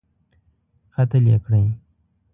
[0.95, 1.63] قتل یې کړی.